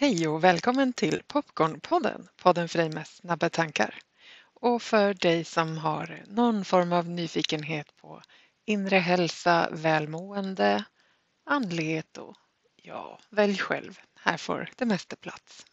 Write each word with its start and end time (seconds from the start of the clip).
Hej 0.00 0.28
och 0.28 0.44
välkommen 0.44 0.92
till 0.92 1.22
Popcornpodden, 1.26 2.28
podden 2.36 2.68
för 2.68 2.78
dig 2.78 2.90
med 2.90 3.06
snabba 3.06 3.48
tankar. 3.48 3.98
Och 4.54 4.82
för 4.82 5.14
dig 5.14 5.44
som 5.44 5.78
har 5.78 6.24
någon 6.26 6.64
form 6.64 6.92
av 6.92 7.08
nyfikenhet 7.08 7.96
på 7.96 8.22
inre 8.64 8.96
hälsa, 8.96 9.68
välmående, 9.72 10.84
andlighet 11.44 12.18
och 12.18 12.36
ja, 12.76 13.20
välj 13.30 13.58
själv. 13.58 14.00
Här 14.14 14.36
får 14.36 14.70
det 14.76 14.84
mesta 14.84 15.16
plats. 15.16 15.66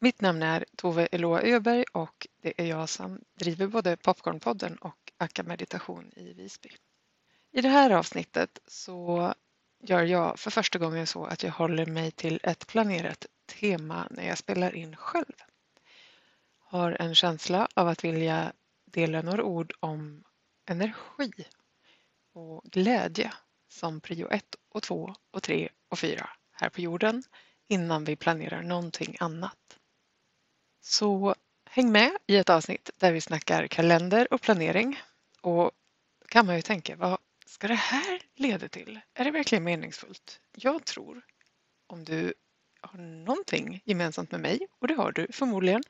Mitt 0.00 0.20
namn 0.20 0.42
är 0.42 0.64
Tove 0.76 1.06
Eloa 1.12 1.42
Öberg 1.42 1.84
och 1.92 2.26
det 2.42 2.52
är 2.56 2.66
jag 2.66 2.88
som 2.88 3.20
driver 3.38 3.66
både 3.66 3.96
Popcornpodden 3.96 4.76
och 4.76 5.12
Akka 5.16 5.42
Meditation 5.42 6.12
i 6.16 6.32
Visby. 6.32 6.70
I 7.52 7.60
det 7.60 7.68
här 7.68 7.90
avsnittet 7.90 8.58
så 8.66 9.34
gör 9.82 10.02
jag 10.02 10.38
för 10.38 10.50
första 10.50 10.78
gången 10.78 11.06
så 11.06 11.24
att 11.24 11.42
jag 11.42 11.52
håller 11.52 11.86
mig 11.86 12.10
till 12.10 12.40
ett 12.42 12.66
planerat 12.66 13.26
tema 13.46 14.08
när 14.10 14.28
jag 14.28 14.38
spelar 14.38 14.74
in 14.74 14.96
själv. 14.96 15.34
Har 16.58 16.96
en 17.00 17.14
känsla 17.14 17.68
av 17.74 17.88
att 17.88 18.04
vilja 18.04 18.52
dela 18.84 19.22
några 19.22 19.44
ord 19.44 19.72
om 19.80 20.24
energi 20.66 21.32
och 22.32 22.64
glädje 22.64 23.32
som 23.68 24.00
prio 24.00 24.28
1 24.28 24.44
och 24.68 24.82
2 24.82 25.14
och 25.30 25.42
3 25.42 25.68
och 25.88 25.98
4 25.98 26.30
här 26.52 26.68
på 26.68 26.80
jorden 26.80 27.22
innan 27.68 28.04
vi 28.04 28.16
planerar 28.16 28.62
någonting 28.62 29.16
annat. 29.20 29.78
Så 30.80 31.34
häng 31.70 31.92
med 31.92 32.12
i 32.26 32.36
ett 32.36 32.50
avsnitt 32.50 32.90
där 32.96 33.12
vi 33.12 33.20
snackar 33.20 33.66
kalender 33.66 34.32
och 34.32 34.40
planering 34.40 35.00
och 35.40 35.70
kan 36.28 36.46
man 36.46 36.56
ju 36.56 36.62
tänka, 36.62 36.96
vad 36.96 37.18
ska 37.46 37.68
det 37.68 37.74
här 37.74 38.22
leda 38.34 38.68
till? 38.68 39.00
Är 39.14 39.24
det 39.24 39.30
verkligen 39.30 39.64
meningsfullt? 39.64 40.40
Jag 40.54 40.84
tror, 40.84 41.22
om 41.86 42.04
du 42.04 42.34
har 42.82 42.98
någonting 42.98 43.82
gemensamt 43.84 44.30
med 44.30 44.40
mig, 44.40 44.66
och 44.78 44.88
det 44.88 44.94
har 44.94 45.12
du 45.12 45.26
förmodligen 45.32 45.82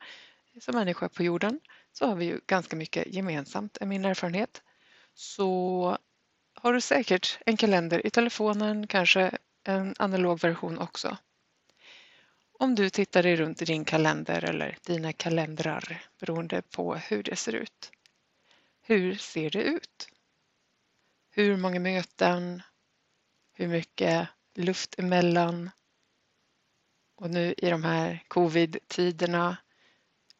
som 0.59 0.75
människa 0.75 1.09
på 1.09 1.23
jorden, 1.23 1.59
så 1.91 2.07
har 2.07 2.15
vi 2.15 2.25
ju 2.25 2.39
ganska 2.47 2.75
mycket 2.75 3.13
gemensamt, 3.13 3.77
är 3.81 3.85
min 3.85 4.05
erfarenhet. 4.05 4.61
Så 5.13 5.97
har 6.53 6.73
du 6.73 6.81
säkert 6.81 7.39
en 7.45 7.57
kalender 7.57 8.07
i 8.07 8.09
telefonen, 8.09 8.87
kanske 8.87 9.37
en 9.63 9.95
analog 9.99 10.39
version 10.39 10.79
också. 10.79 11.17
Om 12.59 12.75
du 12.75 12.89
tittar 12.89 13.23
dig 13.23 13.35
runt 13.35 13.61
i 13.61 13.65
din 13.65 13.85
kalender 13.85 14.43
eller 14.43 14.77
dina 14.85 15.13
kalendrar 15.13 16.05
beroende 16.19 16.61
på 16.61 16.95
hur 16.95 17.23
det 17.23 17.35
ser 17.35 17.55
ut. 17.55 17.91
Hur 18.81 19.15
ser 19.15 19.49
det 19.49 19.63
ut? 19.63 20.09
Hur 21.31 21.57
många 21.57 21.79
möten? 21.79 22.61
Hur 23.53 23.67
mycket 23.67 24.27
luft 24.55 24.99
emellan? 24.99 25.69
Och 27.23 27.29
nu 27.29 27.55
i 27.57 27.69
de 27.69 27.83
här 27.83 28.23
covid-tiderna, 28.27 29.57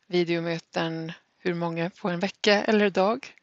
videomöten, 0.08 1.12
hur 1.38 1.54
många 1.54 1.90
på 1.90 2.10
en 2.10 2.20
vecka 2.20 2.64
eller 2.64 2.90
dag? 2.90 3.36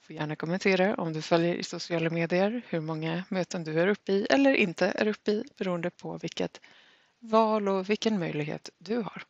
Får 0.00 0.16
gärna 0.16 0.36
kommentera 0.36 0.94
om 0.94 1.12
du 1.12 1.22
följer 1.22 1.54
i 1.54 1.62
sociala 1.62 2.10
medier 2.10 2.62
hur 2.68 2.80
många 2.80 3.24
möten 3.28 3.64
du 3.64 3.80
är 3.80 3.88
uppe 3.88 4.12
i 4.12 4.26
eller 4.30 4.54
inte 4.54 4.86
är 4.86 5.08
uppe 5.08 5.30
i 5.30 5.44
beroende 5.56 5.90
på 5.90 6.18
vilket 6.18 6.60
val 7.18 7.68
och 7.68 7.90
vilken 7.90 8.18
möjlighet 8.18 8.70
du 8.78 8.96
har. 8.96 9.22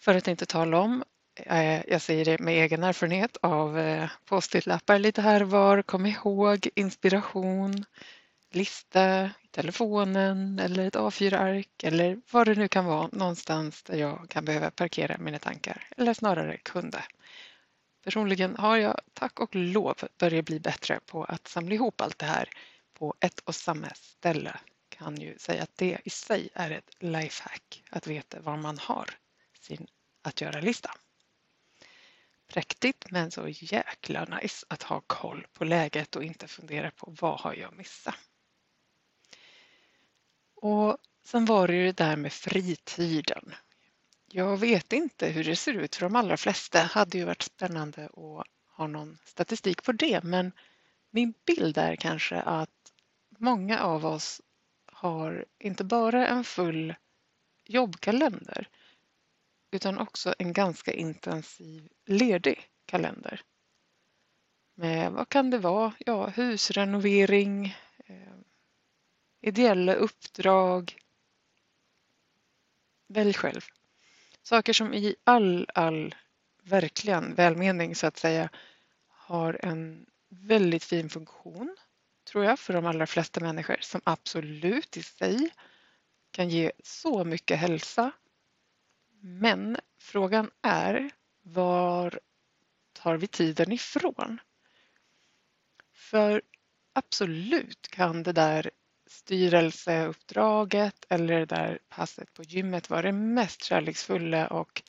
För 0.00 0.14
att 0.14 0.28
inte 0.28 0.46
tala 0.46 0.78
om, 0.80 1.04
eh, 1.34 1.90
jag 1.90 2.02
säger 2.02 2.24
det 2.24 2.38
med 2.38 2.54
egen 2.54 2.84
erfarenhet 2.84 3.36
av 3.42 3.78
eh, 3.78 4.10
post-it-lappar 4.24 4.98
lite 4.98 5.22
här 5.22 5.40
var, 5.40 5.82
kom 5.82 6.06
ihåg, 6.06 6.68
inspiration, 6.74 7.84
lista 8.50 9.30
telefonen 9.50 10.58
eller 10.58 10.86
ett 10.86 10.94
A4-ark 10.94 11.84
eller 11.84 12.20
vad 12.30 12.46
det 12.46 12.54
nu 12.54 12.68
kan 12.68 12.84
vara 12.84 13.08
någonstans 13.12 13.82
där 13.82 13.96
jag 13.96 14.26
kan 14.28 14.44
behöva 14.44 14.70
parkera 14.70 15.18
mina 15.18 15.38
tankar 15.38 15.88
eller 15.96 16.14
snarare 16.14 16.56
kunde. 16.56 17.04
Personligen 18.04 18.56
har 18.56 18.76
jag 18.76 19.00
tack 19.12 19.40
och 19.40 19.54
lov 19.54 19.94
börjat 20.18 20.44
bli 20.44 20.60
bättre 20.60 21.00
på 21.06 21.24
att 21.24 21.48
samla 21.48 21.74
ihop 21.74 22.00
allt 22.00 22.18
det 22.18 22.26
här 22.26 22.48
på 22.94 23.14
ett 23.20 23.40
och 23.40 23.54
samma 23.54 23.88
ställe. 23.94 24.60
Kan 24.88 25.16
ju 25.16 25.38
säga 25.38 25.62
att 25.62 25.76
det 25.76 25.98
i 26.04 26.10
sig 26.10 26.48
är 26.54 26.70
ett 26.70 26.96
lifehack 26.98 27.82
att 27.90 28.06
veta 28.06 28.40
var 28.40 28.56
man 28.56 28.78
har 28.78 29.10
sin 29.60 29.86
att 30.22 30.40
göra-lista. 30.40 30.90
Präktigt 32.52 33.10
men 33.10 33.30
så 33.30 33.48
jäkla 33.48 34.24
nice 34.24 34.66
att 34.68 34.82
ha 34.82 35.02
koll 35.06 35.46
på 35.52 35.64
läget 35.64 36.16
och 36.16 36.24
inte 36.24 36.48
fundera 36.48 36.90
på 36.90 37.14
vad 37.20 37.40
har 37.40 37.54
jag 37.54 37.76
missat. 37.76 38.29
Och 40.62 40.96
sen 41.24 41.44
var 41.44 41.68
det 41.68 41.74
ju 41.74 41.86
det 41.86 42.04
där 42.04 42.16
med 42.16 42.32
fritiden. 42.32 43.54
Jag 44.32 44.56
vet 44.56 44.92
inte 44.92 45.28
hur 45.28 45.44
det 45.44 45.56
ser 45.56 45.74
ut 45.74 45.96
för 45.96 46.06
de 46.06 46.16
allra 46.16 46.36
flesta. 46.36 46.78
Det 46.78 46.84
hade 46.84 47.18
ju 47.18 47.24
varit 47.24 47.42
spännande 47.42 48.04
att 48.04 48.46
ha 48.76 48.86
någon 48.86 49.18
statistik 49.24 49.82
på 49.82 49.92
det 49.92 50.24
men 50.24 50.52
min 51.10 51.34
bild 51.46 51.78
är 51.78 51.96
kanske 51.96 52.40
att 52.40 52.92
många 53.38 53.80
av 53.80 54.06
oss 54.06 54.40
har 54.86 55.44
inte 55.58 55.84
bara 55.84 56.28
en 56.28 56.44
full 56.44 56.94
jobbkalender 57.64 58.68
utan 59.70 59.98
också 59.98 60.34
en 60.38 60.52
ganska 60.52 60.92
intensiv 60.92 61.88
ledig 62.06 62.68
kalender. 62.86 63.42
Med 64.74 65.12
vad 65.12 65.28
kan 65.28 65.50
det 65.50 65.58
vara? 65.58 65.92
Ja, 65.98 66.26
husrenovering, 66.28 67.76
ideella 69.40 69.94
uppdrag. 69.94 70.96
Välj 73.08 73.32
själv. 73.32 73.60
Saker 74.42 74.72
som 74.72 74.94
i 74.94 75.16
all, 75.24 75.66
all 75.74 76.14
verkligen 76.62 77.34
välmening 77.34 77.94
så 77.94 78.06
att 78.06 78.16
säga 78.16 78.50
har 79.08 79.60
en 79.62 80.06
väldigt 80.28 80.84
fin 80.84 81.10
funktion 81.10 81.76
tror 82.24 82.44
jag 82.44 82.58
för 82.58 82.72
de 82.72 82.86
allra 82.86 83.06
flesta 83.06 83.40
människor 83.40 83.76
som 83.80 84.00
absolut 84.04 84.96
i 84.96 85.02
sig 85.02 85.50
kan 86.30 86.48
ge 86.48 86.72
så 86.84 87.24
mycket 87.24 87.58
hälsa. 87.58 88.12
Men 89.20 89.76
frågan 89.98 90.50
är 90.62 91.10
var 91.42 92.20
tar 92.92 93.16
vi 93.16 93.26
tiden 93.26 93.72
ifrån? 93.72 94.40
För 95.92 96.42
absolut 96.92 97.88
kan 97.88 98.22
det 98.22 98.32
där 98.32 98.70
styrelseuppdraget 99.10 101.06
eller 101.08 101.38
det 101.38 101.46
där 101.46 101.78
passet 101.88 102.34
på 102.34 102.42
gymmet 102.42 102.90
var 102.90 103.02
det 103.02 103.12
mest 103.12 103.64
kärleksfulla 103.64 104.46
och 104.46 104.82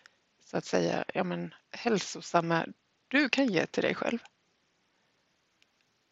så 0.44 0.58
att 0.58 0.66
säga 0.66 1.06
ja, 1.14 1.24
men, 1.24 1.54
hälsosamma 1.72 2.66
du 3.08 3.30
kan 3.30 3.48
ge 3.48 3.66
till 3.66 3.84
dig 3.84 3.96
själv. 3.96 4.20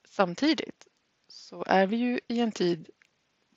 Samtidigt 0.08 0.88
så 1.28 1.64
är 1.68 1.88
vi 1.88 1.96
ju 1.96 2.20
i 2.28 2.40
en 2.40 2.52
tid 2.52 2.90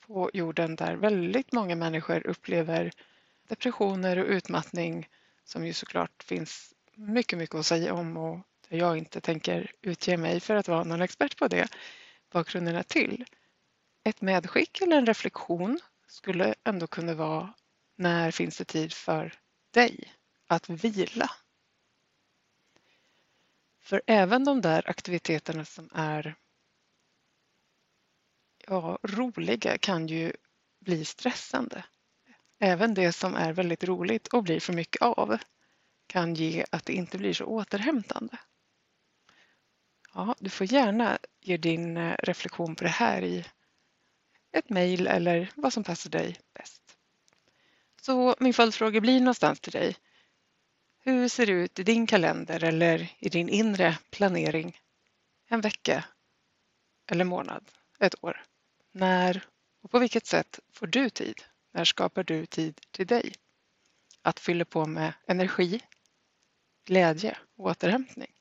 på 0.01 0.31
jorden 0.35 0.77
där 0.77 0.97
väldigt 0.97 1.53
många 1.53 1.77
människor 1.77 2.27
upplever 2.27 2.93
depressioner 3.49 4.19
och 4.19 4.29
utmattning 4.29 5.09
som 5.45 5.67
ju 5.67 5.73
såklart 5.73 6.23
finns 6.23 6.75
mycket, 6.95 7.39
mycket 7.39 7.55
att 7.55 7.67
säga 7.67 7.95
om 7.95 8.17
och 8.17 8.47
jag 8.69 8.99
inte 8.99 9.21
tänker 9.21 9.73
utge 9.83 10.17
mig 10.17 10.41
för 10.41 10.55
att 10.55 10.69
vara 10.69 10.85
någon 10.85 11.03
expert 11.03 11.37
på 11.37 11.49
det, 11.49 11.69
bakgrunderna 12.31 12.83
till. 12.83 13.25
Ett 14.05 14.21
medskick 14.21 14.81
eller 14.81 14.97
en 14.97 15.07
reflektion 15.07 15.81
skulle 16.07 16.55
ändå 16.65 16.87
kunna 16.87 17.15
vara 17.15 17.55
när 17.97 18.31
finns 18.31 18.59
det 18.59 18.65
tid 18.65 18.93
för 18.93 19.35
dig 19.71 20.15
att 20.47 20.69
vila? 20.69 21.31
För 23.81 24.03
även 24.07 24.45
de 24.45 24.61
där 24.61 24.91
aktiviteterna 24.91 25.65
som 25.65 25.89
är 25.95 26.35
ja, 28.67 28.99
roliga 29.03 29.79
kan 29.79 30.09
ju 30.09 30.33
bli 30.81 31.05
stressande. 31.05 31.85
Även 32.59 32.95
det 32.95 33.13
som 33.13 33.35
är 33.35 33.53
väldigt 33.53 33.85
roligt 33.85 34.27
och 34.27 34.43
blir 34.43 34.61
för 34.61 34.73
mycket 34.73 35.03
av 35.03 35.39
kan 36.07 36.35
ge 36.35 36.65
att 36.73 36.85
det 36.85 36.93
inte 36.93 37.19
blir 37.19 37.35
så 37.35 37.45
återhämtande. 37.45 38.39
Ja, 40.15 40.35
du 40.39 40.51
får 40.51 40.73
gärna 40.73 41.19
ge 41.41 41.57
din 41.57 41.97
eh, 41.97 42.17
reflektion 42.19 42.77
på 42.77 42.85
det 42.85 42.91
här 42.91 43.23
i 43.23 43.45
ett 44.53 44.71
mejl 44.71 45.07
eller 45.07 45.51
vad 45.55 45.73
som 45.73 45.85
passar 45.85 46.11
dig 46.11 46.41
bäst. 46.55 46.83
Så 48.01 48.37
min 48.39 48.55
följdfråga 48.55 49.01
blir 49.01 49.21
någonstans 49.21 49.61
till 49.61 49.73
dig. 49.73 49.97
Hur 51.01 51.29
ser 51.29 51.47
det 51.47 51.53
ut 51.53 51.79
i 51.79 51.83
din 51.83 52.07
kalender 52.07 52.65
eller 52.65 53.13
i 53.19 53.29
din 53.29 53.49
inre 53.49 53.99
planering 54.11 54.81
en 55.49 55.61
vecka 55.61 56.05
eller 57.07 57.25
månad, 57.25 57.71
ett 57.99 58.25
år? 58.25 58.43
När 58.93 59.45
och 59.83 59.91
på 59.91 59.99
vilket 59.99 60.27
sätt 60.27 60.61
får 60.73 60.87
du 60.87 61.11
tid? 61.11 61.43
När 61.73 61.85
skapar 61.85 62.25
du 62.25 62.47
tid 62.47 62.81
till 62.91 63.07
dig? 63.07 63.35
Att 64.23 64.41
fylla 64.41 64.65
på 64.65 64.87
med 64.87 65.13
energi, 65.27 65.81
glädje 66.85 67.39
och 67.57 67.65
återhämtning. 67.65 68.33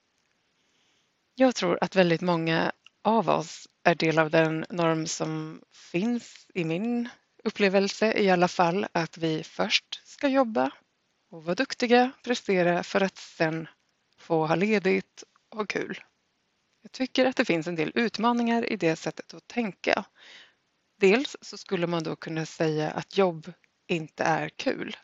Jag 1.35 1.55
tror 1.55 1.77
att 1.81 1.95
väldigt 1.95 2.21
många 2.21 2.71
av 3.03 3.29
oss 3.29 3.67
är 3.83 3.95
del 3.95 4.19
av 4.19 4.29
den 4.29 4.65
norm 4.69 5.07
som 5.07 5.61
finns 5.71 6.47
i 6.53 6.63
min 6.63 7.09
upplevelse 7.43 8.13
i 8.19 8.29
alla 8.29 8.47
fall 8.47 8.87
att 8.91 9.17
vi 9.17 9.43
först 9.43 10.01
ska 10.07 10.27
jobba 10.27 10.71
och 11.31 11.43
vara 11.43 11.55
duktiga, 11.55 12.11
prestera 12.23 12.83
för 12.83 13.01
att 13.01 13.17
sen 13.17 13.67
få 14.17 14.45
ha 14.45 14.55
ledigt 14.55 15.23
och 15.49 15.57
ha 15.57 15.65
kul. 15.65 16.03
Jag 16.81 16.91
tycker 16.91 17.25
att 17.25 17.35
det 17.35 17.45
finns 17.45 17.67
en 17.67 17.75
del 17.75 17.91
utmaningar 17.95 18.71
i 18.71 18.77
det 18.77 18.95
sättet 18.95 19.33
att 19.33 19.47
tänka. 19.47 20.05
Dels 20.99 21.37
så 21.41 21.57
skulle 21.57 21.87
man 21.87 22.03
då 22.03 22.15
kunna 22.15 22.45
säga 22.45 22.91
att 22.91 23.17
jobb 23.17 23.53
inte 23.87 24.23
är 24.23 24.49
kul. 24.49 24.97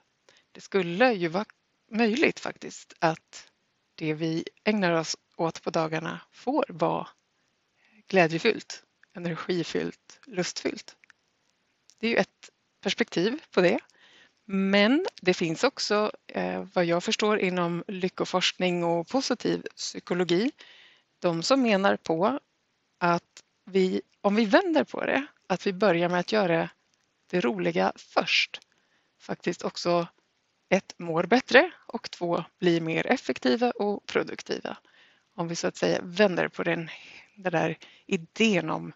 Det 0.52 0.62
skulle 0.62 1.14
ju 1.14 1.28
vara 1.28 1.46
möjligt 1.92 2.40
faktiskt 2.40 2.94
att 3.00 3.52
det 3.96 4.14
vi 4.14 4.44
ägnar 4.64 4.92
oss 4.92 5.18
åt 5.38 5.62
på 5.62 5.70
dagarna 5.70 6.22
får 6.32 6.66
vara 6.70 7.08
glädjefyllt, 8.08 8.84
energifyllt, 9.14 10.20
lustfyllt. 10.26 10.96
Det 12.00 12.08
är 12.08 12.12
ju 12.12 12.18
ett 12.18 12.50
perspektiv 12.82 13.42
på 13.52 13.62
det. 13.62 13.80
Men 14.46 15.06
det 15.22 15.34
finns 15.34 15.64
också, 15.64 16.12
eh, 16.28 16.66
vad 16.74 16.86
jag 16.86 17.04
förstår, 17.04 17.40
inom 17.40 17.84
lyckoforskning 17.88 18.84
och 18.84 19.08
positiv 19.08 19.64
psykologi, 19.76 20.52
de 21.20 21.44
som 21.44 21.62
menar 21.62 21.98
på 21.98 22.40
att 23.00 23.44
vi, 23.66 24.02
om 24.22 24.36
vi 24.36 24.46
vänder 24.46 24.84
på 24.84 25.06
det, 25.06 25.28
att 25.48 25.68
vi 25.68 25.74
börjar 25.74 26.10
med 26.10 26.20
att 26.20 26.32
göra 26.32 26.70
det 27.30 27.42
roliga 27.42 27.94
först, 27.96 28.60
faktiskt 29.20 29.62
också 29.64 30.08
ett, 30.70 30.94
mår 30.98 31.24
bättre 31.24 31.72
och 31.88 32.12
två, 32.12 32.44
blir 32.60 32.82
mer 32.82 33.08
effektiva 33.08 33.72
och 33.72 34.06
produktiva. 34.06 34.78
Om 35.38 35.48
vi 35.48 35.56
så 35.56 35.68
att 35.68 35.78
säga 35.78 36.00
vänder 36.04 36.48
på 36.48 36.64
den, 36.64 36.90
den 37.36 37.52
där 37.52 37.78
idén 38.06 38.70
om 38.70 38.94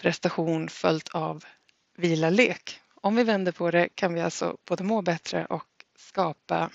prestation 0.00 0.68
följt 0.68 1.08
av 1.08 1.44
vila, 1.96 2.30
lek. 2.30 2.80
Om 2.94 3.16
vi 3.16 3.24
vänder 3.24 3.52
på 3.52 3.70
det 3.70 3.88
kan 3.88 4.14
vi 4.14 4.20
alltså 4.20 4.56
både 4.64 4.84
må 4.84 5.02
bättre 5.02 5.46
och 5.46 5.68
skapa 5.96 6.70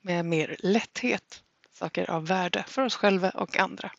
med 0.00 0.24
mer 0.24 0.56
lätthet 0.58 1.42
saker 1.72 2.10
av 2.10 2.26
värde 2.26 2.64
för 2.68 2.82
oss 2.82 2.94
själva 2.94 3.30
och 3.30 3.58
andra. 3.58 3.90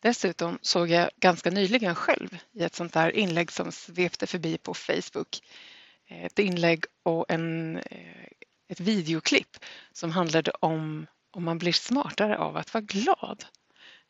Dessutom 0.00 0.58
såg 0.62 0.88
jag 0.88 1.10
ganska 1.16 1.50
nyligen 1.50 1.94
själv 1.94 2.38
i 2.52 2.62
ett 2.62 2.74
sånt 2.74 2.92
där 2.92 3.16
inlägg 3.16 3.52
som 3.52 3.72
svepte 3.72 4.26
förbi 4.26 4.58
på 4.58 4.74
Facebook 4.74 5.40
eh, 6.06 6.24
ett 6.24 6.38
inlägg 6.38 6.84
och 7.02 7.24
en, 7.28 7.76
eh, 7.76 8.26
ett 8.68 8.80
videoklipp 8.80 9.56
som 9.92 10.10
handlade 10.10 10.50
om 10.50 11.06
om 11.36 11.44
man 11.44 11.58
blir 11.58 11.72
smartare 11.72 12.38
av 12.38 12.56
att 12.56 12.74
vara 12.74 12.84
glad. 12.84 13.44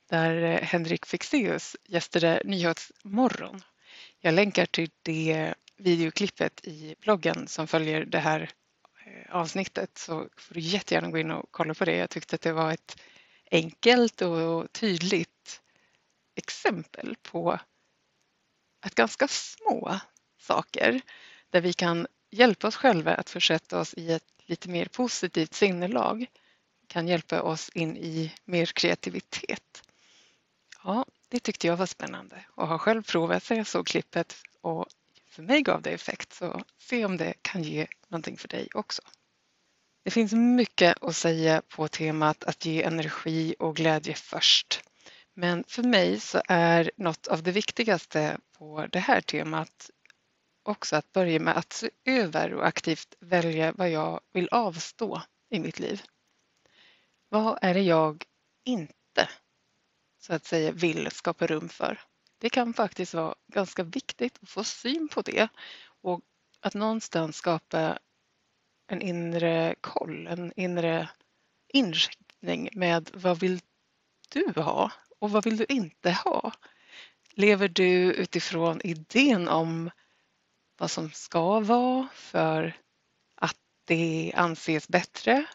Där 0.08 0.42
eh, 0.42 0.60
Henrik 0.62 1.06
Fexeus 1.06 1.76
gästade 1.84 2.42
Nyhetsmorgon. 2.44 3.62
Jag 4.20 4.34
länkar 4.34 4.66
till 4.66 4.90
det 5.02 5.54
videoklippet 5.76 6.60
i 6.64 6.94
bloggen 7.00 7.48
som 7.48 7.66
följer 7.66 8.04
det 8.04 8.18
här 8.18 8.50
eh, 9.06 9.36
avsnittet 9.36 9.98
så 9.98 10.28
får 10.36 10.54
du 10.54 10.60
jättegärna 10.60 11.10
gå 11.10 11.18
in 11.18 11.30
och 11.30 11.48
kolla 11.50 11.74
på 11.74 11.84
det. 11.84 11.96
Jag 11.96 12.10
tyckte 12.10 12.34
att 12.34 12.42
det 12.42 12.52
var 12.52 12.72
ett 12.72 13.00
enkelt 13.50 14.22
och 14.22 14.72
tydligt 14.72 15.60
exempel 16.34 17.16
på 17.22 17.58
att 18.80 18.94
ganska 18.94 19.28
små 19.28 20.00
saker 20.38 21.00
där 21.50 21.60
vi 21.60 21.72
kan 21.72 22.06
hjälpa 22.30 22.68
oss 22.68 22.76
själva 22.76 23.14
att 23.14 23.30
försätta 23.30 23.80
oss 23.80 23.94
i 23.94 24.12
ett 24.12 24.24
lite 24.44 24.68
mer 24.68 24.86
positivt 24.86 25.54
sinnelag 25.54 26.26
kan 26.96 27.08
hjälpa 27.08 27.42
oss 27.42 27.70
in 27.74 27.96
i 27.96 28.32
mer 28.44 28.66
kreativitet. 28.66 29.82
Ja, 30.84 31.06
det 31.28 31.40
tyckte 31.40 31.66
jag 31.66 31.76
var 31.76 31.86
spännande 31.86 32.44
och 32.48 32.68
har 32.68 32.78
själv 32.78 33.02
provat 33.02 33.42
så 33.42 33.54
jag 33.54 33.66
såg 33.66 33.86
klippet 33.86 34.36
och 34.60 34.86
för 35.28 35.42
mig 35.42 35.62
gav 35.62 35.82
det 35.82 35.90
effekt 35.90 36.32
så 36.32 36.62
se 36.78 37.04
om 37.04 37.16
det 37.16 37.34
kan 37.42 37.62
ge 37.62 37.86
någonting 38.08 38.36
för 38.36 38.48
dig 38.48 38.68
också. 38.74 39.02
Det 40.04 40.10
finns 40.10 40.32
mycket 40.32 41.02
att 41.02 41.16
säga 41.16 41.62
på 41.68 41.88
temat 41.88 42.44
att 42.44 42.64
ge 42.64 42.82
energi 42.82 43.54
och 43.58 43.76
glädje 43.76 44.14
först. 44.14 44.82
Men 45.34 45.64
för 45.68 45.82
mig 45.82 46.20
så 46.20 46.42
är 46.48 46.90
något 46.96 47.26
av 47.26 47.42
det 47.42 47.52
viktigaste 47.52 48.38
på 48.58 48.86
det 48.92 49.00
här 49.00 49.20
temat 49.20 49.90
också 50.62 50.96
att 50.96 51.12
börja 51.12 51.40
med 51.40 51.56
att 51.56 51.72
se 51.72 51.90
över 52.04 52.54
och 52.54 52.66
aktivt 52.66 53.14
välja 53.20 53.72
vad 53.72 53.90
jag 53.90 54.20
vill 54.32 54.48
avstå 54.50 55.22
i 55.50 55.60
mitt 55.60 55.78
liv. 55.78 56.02
Vad 57.28 57.58
är 57.62 57.74
det 57.74 57.82
jag 57.82 58.24
inte 58.64 59.28
så 60.18 60.34
att 60.34 60.44
säga 60.44 60.72
vill 60.72 61.10
skapa 61.10 61.46
rum 61.46 61.68
för? 61.68 62.00
Det 62.38 62.50
kan 62.50 62.74
faktiskt 62.74 63.14
vara 63.14 63.34
ganska 63.46 63.82
viktigt 63.82 64.38
att 64.42 64.48
få 64.48 64.64
syn 64.64 65.08
på 65.08 65.22
det 65.22 65.48
och 66.02 66.20
att 66.60 66.74
någonstans 66.74 67.36
skapa 67.36 67.98
en 68.86 69.02
inre 69.02 69.74
koll, 69.80 70.26
en 70.26 70.52
inre 70.56 71.08
inriktning 71.68 72.68
med 72.72 73.10
vad 73.14 73.40
vill 73.40 73.60
du 74.28 74.60
ha 74.60 74.92
och 75.18 75.30
vad 75.30 75.44
vill 75.44 75.56
du 75.56 75.66
inte 75.68 76.10
ha? 76.10 76.52
Lever 77.30 77.68
du 77.68 78.12
utifrån 78.12 78.80
idén 78.84 79.48
om 79.48 79.90
vad 80.78 80.90
som 80.90 81.10
ska 81.10 81.60
vara 81.60 82.08
för 82.14 82.76
att 83.34 83.56
det 83.84 84.32
anses 84.36 84.88
bättre? 84.88 85.46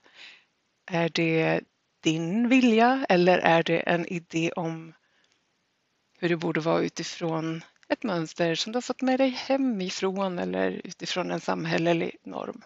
Är 0.85 1.09
det 1.09 1.61
din 2.01 2.49
vilja 2.49 3.05
eller 3.09 3.39
är 3.39 3.63
det 3.63 3.79
en 3.79 4.05
idé 4.05 4.51
om 4.51 4.93
hur 6.19 6.29
det 6.29 6.37
borde 6.37 6.59
vara 6.59 6.81
utifrån 6.81 7.63
ett 7.87 8.03
mönster 8.03 8.55
som 8.55 8.71
du 8.71 8.75
har 8.75 8.81
fått 8.81 9.01
med 9.01 9.19
dig 9.19 9.29
hemifrån 9.29 10.39
eller 10.39 10.81
utifrån 10.83 11.31
en 11.31 11.41
samhällelig 11.41 12.15
norm? 12.23 12.63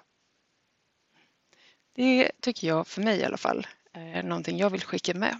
Det 1.96 2.32
tycker 2.42 2.68
jag, 2.68 2.88
för 2.88 3.02
mig 3.02 3.20
i 3.20 3.24
alla 3.24 3.38
fall, 3.38 3.68
är 3.92 4.24
någonting 4.24 4.58
jag 4.58 4.70
vill 4.70 4.84
skicka 4.84 5.14
med. 5.14 5.40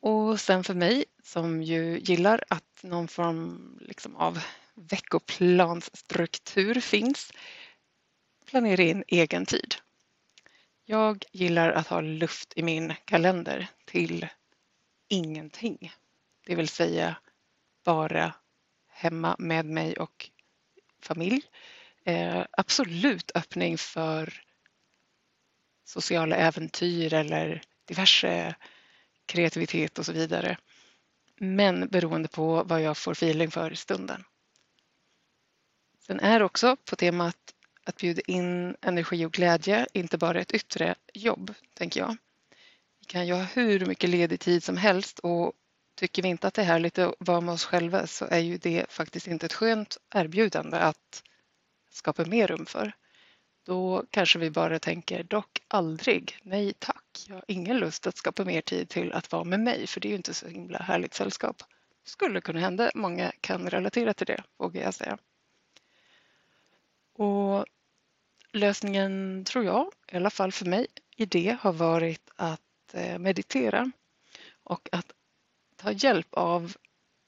Och 0.00 0.40
sen 0.40 0.64
för 0.64 0.74
mig 0.74 1.04
som 1.22 1.62
ju 1.62 1.98
gillar 1.98 2.44
att 2.48 2.82
någon 2.82 3.08
form 3.08 3.78
liksom 3.80 4.16
av 4.16 4.38
veckoplansstruktur 4.74 6.80
finns, 6.80 7.32
planera 8.46 8.82
in 8.82 9.04
egen 9.08 9.46
tid. 9.46 9.74
Jag 10.86 11.24
gillar 11.32 11.72
att 11.72 11.86
ha 11.86 12.00
luft 12.00 12.52
i 12.56 12.62
min 12.62 12.94
kalender 13.04 13.68
till 13.84 14.26
ingenting. 15.08 15.92
Det 16.46 16.54
vill 16.54 16.68
säga 16.68 17.16
bara 17.84 18.34
hemma 18.88 19.36
med 19.38 19.66
mig 19.66 19.96
och 19.96 20.30
familj. 21.02 21.42
Eh, 22.04 22.46
absolut 22.50 23.30
öppning 23.34 23.78
för 23.78 24.42
sociala 25.84 26.36
äventyr 26.36 27.14
eller 27.14 27.62
diverse 27.84 28.54
kreativitet 29.26 29.98
och 29.98 30.06
så 30.06 30.12
vidare. 30.12 30.58
Men 31.36 31.88
beroende 31.88 32.28
på 32.28 32.64
vad 32.64 32.82
jag 32.82 32.96
får 32.96 33.12
feeling 33.12 33.50
för 33.50 33.72
i 33.72 33.76
stunden. 33.76 34.24
Sen 35.98 36.20
är 36.20 36.42
också 36.42 36.76
på 36.76 36.96
temat 36.96 37.54
att 37.84 37.96
bjuda 37.96 38.22
in 38.26 38.76
energi 38.80 39.24
och 39.24 39.32
glädje, 39.32 39.86
inte 39.92 40.18
bara 40.18 40.40
ett 40.40 40.52
yttre 40.52 40.94
jobb, 41.14 41.54
tänker 41.74 42.00
jag. 42.00 42.16
Vi 43.00 43.06
kan 43.06 43.26
ju 43.26 43.32
ha 43.32 43.42
hur 43.42 43.86
mycket 43.86 44.10
ledig 44.10 44.40
tid 44.40 44.64
som 44.64 44.76
helst 44.76 45.18
och 45.18 45.52
tycker 45.94 46.22
vi 46.22 46.28
inte 46.28 46.46
att 46.46 46.54
det 46.54 46.62
är 46.62 46.66
härligt 46.66 46.98
att 46.98 47.14
vara 47.18 47.40
med 47.40 47.54
oss 47.54 47.64
själva 47.64 48.06
så 48.06 48.26
är 48.30 48.38
ju 48.38 48.58
det 48.58 48.86
faktiskt 48.88 49.26
inte 49.26 49.46
ett 49.46 49.52
skönt 49.52 49.96
erbjudande 50.14 50.76
att 50.76 51.22
skapa 51.90 52.24
mer 52.24 52.46
rum 52.46 52.66
för. 52.66 52.92
Då 53.66 54.04
kanske 54.10 54.38
vi 54.38 54.50
bara 54.50 54.78
tänker 54.78 55.22
dock 55.22 55.60
aldrig, 55.68 56.38
nej 56.42 56.72
tack, 56.78 57.26
jag 57.28 57.34
har 57.34 57.44
ingen 57.48 57.78
lust 57.78 58.06
att 58.06 58.16
skapa 58.16 58.44
mer 58.44 58.60
tid 58.60 58.88
till 58.88 59.12
att 59.12 59.32
vara 59.32 59.44
med 59.44 59.60
mig 59.60 59.86
för 59.86 60.00
det 60.00 60.08
är 60.08 60.10
ju 60.10 60.16
inte 60.16 60.34
så 60.34 60.48
himla 60.48 60.78
härligt 60.78 61.14
sällskap. 61.14 61.62
Skulle 62.04 62.40
kunna 62.40 62.60
hända, 62.60 62.90
många 62.94 63.32
kan 63.40 63.70
relatera 63.70 64.14
till 64.14 64.26
det 64.26 64.42
vågar 64.56 64.82
jag 64.82 64.94
säga. 64.94 65.18
Och 67.14 67.66
lösningen 68.54 69.44
tror 69.44 69.64
jag, 69.64 69.92
i 70.12 70.16
alla 70.16 70.30
fall 70.30 70.52
för 70.52 70.66
mig, 70.66 70.86
i 71.16 71.26
det 71.26 71.56
har 71.60 71.72
varit 71.72 72.30
att 72.36 72.60
eh, 72.92 73.18
meditera 73.18 73.90
och 74.64 74.88
att 74.92 75.06
ta 75.76 75.92
hjälp 75.92 76.28
av 76.30 76.76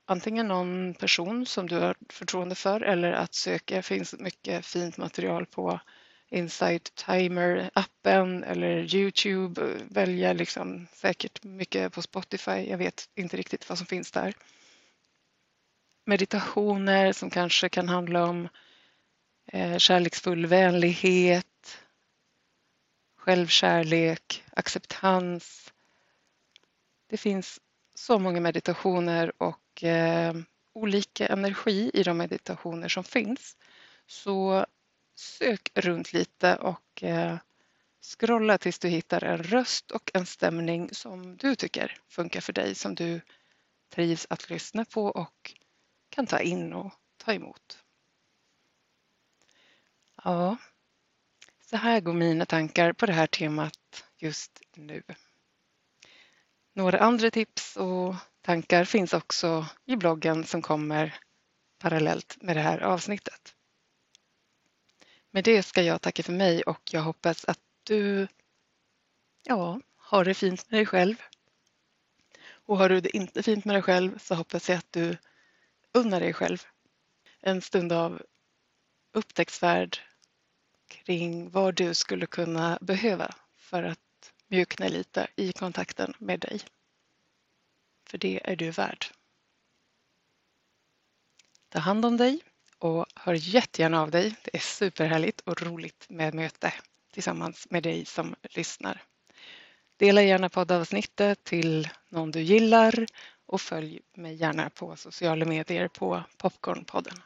antingen 0.06 0.48
någon 0.48 0.94
person 0.94 1.46
som 1.46 1.66
du 1.66 1.78
har 1.78 1.96
förtroende 2.08 2.54
för 2.54 2.80
eller 2.80 3.12
att 3.12 3.34
söka. 3.34 3.76
Det 3.76 3.82
finns 3.82 4.14
mycket 4.18 4.66
fint 4.66 4.96
material 4.96 5.46
på 5.46 5.80
Insight 6.30 6.92
Timer-appen 7.06 8.44
eller 8.44 8.94
Youtube. 8.94 9.62
Välja 9.88 10.32
liksom 10.32 10.86
säkert 10.92 11.44
mycket 11.44 11.92
på 11.92 12.02
Spotify. 12.02 12.70
Jag 12.70 12.78
vet 12.78 13.08
inte 13.14 13.36
riktigt 13.36 13.68
vad 13.68 13.78
som 13.78 13.86
finns 13.86 14.12
där. 14.12 14.34
Meditationer 16.06 17.12
som 17.12 17.30
kanske 17.30 17.68
kan 17.68 17.88
handla 17.88 18.24
om 18.24 18.44
eh, 18.44 18.50
Eh, 19.52 19.78
kärleksfull 19.78 20.46
vänlighet, 20.46 21.78
självkärlek, 23.16 24.44
acceptans. 24.50 25.72
Det 27.06 27.16
finns 27.16 27.60
så 27.94 28.18
många 28.18 28.40
meditationer 28.40 29.32
och 29.42 29.84
eh, 29.84 30.34
olika 30.72 31.26
energi 31.26 31.90
i 31.94 32.02
de 32.02 32.16
meditationer 32.16 32.88
som 32.88 33.04
finns 33.04 33.56
så 34.06 34.66
sök 35.14 35.70
runt 35.74 36.12
lite 36.12 36.56
och 36.56 37.02
eh, 37.02 37.36
scrolla 38.00 38.58
tills 38.58 38.78
du 38.78 38.88
hittar 38.88 39.24
en 39.24 39.42
röst 39.42 39.90
och 39.90 40.10
en 40.14 40.26
stämning 40.26 40.94
som 40.94 41.36
du 41.36 41.54
tycker 41.54 41.98
funkar 42.08 42.40
för 42.40 42.52
dig, 42.52 42.74
som 42.74 42.94
du 42.94 43.20
trivs 43.94 44.26
att 44.30 44.50
lyssna 44.50 44.84
på 44.84 45.04
och 45.04 45.54
kan 46.08 46.26
ta 46.26 46.40
in 46.40 46.72
och 46.72 46.92
ta 47.16 47.32
emot. 47.32 47.85
Ja, 50.26 50.56
så 51.60 51.76
här 51.76 52.00
går 52.00 52.12
mina 52.12 52.46
tankar 52.46 52.92
på 52.92 53.06
det 53.06 53.12
här 53.12 53.26
temat 53.26 54.04
just 54.16 54.62
nu. 54.74 55.02
Några 56.72 56.98
andra 56.98 57.30
tips 57.30 57.76
och 57.76 58.14
tankar 58.40 58.84
finns 58.84 59.12
också 59.12 59.66
i 59.84 59.96
bloggen 59.96 60.44
som 60.44 60.62
kommer 60.62 61.14
parallellt 61.78 62.36
med 62.40 62.56
det 62.56 62.60
här 62.60 62.78
avsnittet. 62.80 63.54
Med 65.30 65.44
det 65.44 65.62
ska 65.62 65.82
jag 65.82 66.02
tacka 66.02 66.22
för 66.22 66.32
mig 66.32 66.62
och 66.62 66.92
jag 66.92 67.02
hoppas 67.02 67.44
att 67.44 67.60
du 67.82 68.28
ja, 69.42 69.80
har 69.96 70.24
det 70.24 70.34
fint 70.34 70.70
med 70.70 70.78
dig 70.78 70.86
själv. 70.86 71.22
Och 72.48 72.78
har 72.78 72.88
du 72.88 73.00
det 73.00 73.16
inte 73.16 73.42
fint 73.42 73.64
med 73.64 73.74
dig 73.74 73.82
själv 73.82 74.18
så 74.18 74.34
hoppas 74.34 74.68
jag 74.68 74.78
att 74.78 74.92
du 74.92 75.16
unnar 75.92 76.20
dig 76.20 76.32
själv 76.32 76.66
en 77.40 77.62
stund 77.62 77.92
av 77.92 78.22
upptäcktsfärd 79.12 79.98
kring 80.88 81.50
vad 81.50 81.74
du 81.74 81.94
skulle 81.94 82.26
kunna 82.26 82.78
behöva 82.80 83.34
för 83.56 83.82
att 83.82 84.32
mjukna 84.48 84.88
lite 84.88 85.26
i 85.36 85.52
kontakten 85.52 86.14
med 86.18 86.40
dig. 86.40 86.60
För 88.06 88.18
det 88.18 88.50
är 88.50 88.56
du 88.56 88.70
värd. 88.70 89.06
Ta 91.68 91.78
hand 91.78 92.04
om 92.04 92.16
dig 92.16 92.40
och 92.78 93.06
hör 93.14 93.34
jättegärna 93.34 94.02
av 94.02 94.10
dig. 94.10 94.34
Det 94.42 94.56
är 94.56 94.60
superhärligt 94.60 95.40
och 95.40 95.62
roligt 95.62 96.06
med 96.08 96.34
möte 96.34 96.74
tillsammans 97.12 97.66
med 97.70 97.82
dig 97.82 98.04
som 98.04 98.34
lyssnar. 98.42 99.02
Dela 99.96 100.22
gärna 100.22 100.48
poddavsnittet 100.48 101.44
till 101.44 101.88
någon 102.08 102.30
du 102.30 102.40
gillar 102.40 103.06
och 103.46 103.60
följ 103.60 104.00
mig 104.14 104.34
gärna 104.34 104.70
på 104.70 104.96
sociala 104.96 105.44
medier 105.44 105.88
på 105.88 106.22
Popcornpodden. 106.36 107.22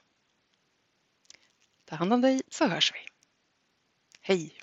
Ta 1.85 1.97
hand 1.97 2.13
om 2.13 2.21
dig 2.21 2.43
så 2.49 2.67
hörs 2.67 2.93
vi. 2.95 3.20
Hej! 4.31 4.60